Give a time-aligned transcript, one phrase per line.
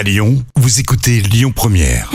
[0.00, 2.10] À Lyon, vous écoutez Lyon Première.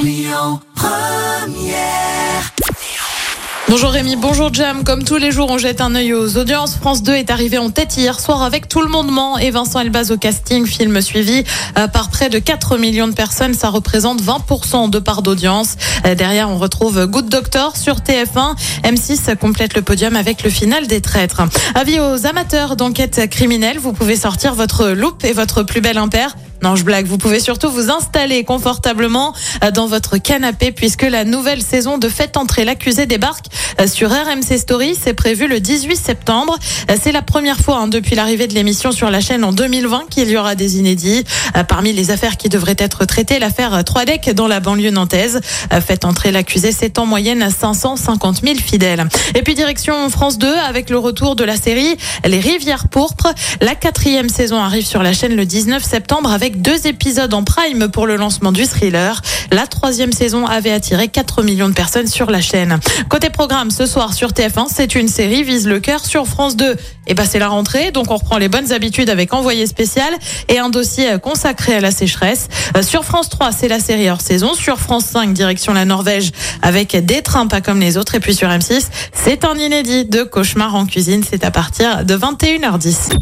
[3.70, 4.84] Bonjour Rémi, bonjour Jam.
[4.84, 6.78] Comme tous les jours, on jette un œil aux audiences.
[6.78, 9.80] France 2 est arrivé en tête hier soir avec Tout le monde ment et Vincent
[9.82, 11.44] Elbaz au casting, film suivi
[11.78, 13.54] euh, par près de 4 millions de personnes.
[13.54, 15.76] Ça représente 20% de part d'audience.
[16.08, 18.56] Euh, Derrière, on retrouve Good Doctor sur TF1.
[18.84, 21.44] M6 complète le podium avec le final des traîtres.
[21.76, 26.36] Avis aux amateurs d'enquête criminelle, vous pouvez sortir votre loupe et votre plus belle impair.
[26.64, 27.06] Non, je blague.
[27.06, 29.34] Vous pouvez surtout vous installer confortablement
[29.64, 33.46] euh, dans votre canapé puisque la nouvelle saison de Faites entrer l'accusé débarque
[33.88, 34.96] sur RMC Story.
[35.00, 36.58] C'est prévu le 18 septembre.
[36.90, 40.06] Euh, C'est la première fois hein, depuis l'arrivée de l'émission sur la chaîne en 2020
[40.10, 41.24] qu'il y aura des inédits.
[41.56, 45.42] Euh, Parmi les affaires qui devraient être traitées, l'affaire 3DEC dans la banlieue nantaise.
[45.74, 49.06] Euh, Faites entrer l'accusé, c'est en moyenne à 550 000 fidèles.
[49.36, 51.96] Et puis direction France 2 avec le retour de la série
[52.26, 53.34] Les Rivières Pourpres.
[53.62, 57.90] La quatrième saison arrive sur la chaîne le 19 septembre avec deux épisodes en prime
[57.90, 59.22] pour le lancement du thriller.
[59.52, 62.80] La troisième saison avait attiré 4 millions de personnes sur la chaîne.
[63.10, 66.76] Côté programme, ce soir sur TF1, c'est une série Vise le cœur sur France 2.
[67.08, 70.14] Et ben c'est la rentrée, donc on reprend les bonnes habitudes avec Envoyé spécial
[70.48, 72.48] et un dossier consacré à la sécheresse.
[72.76, 74.54] Euh, Sur France 3, c'est la série hors saison.
[74.54, 78.16] Sur France 5, direction la Norvège avec des trains pas comme les autres.
[78.16, 81.24] Et puis sur M6, c'est un inédit de Cauchemar en cuisine.
[81.30, 83.18] C'est à partir de 21h10.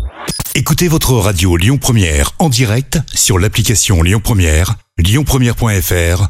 [0.55, 6.29] Écoutez votre radio Lyon Première en direct sur l'application Lyon Première, lyonpremière.fr